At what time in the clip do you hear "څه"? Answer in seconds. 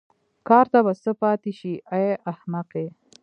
1.03-1.11